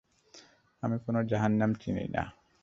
[0.83, 2.23] আমি কোন জাহান্নাম চিনি না।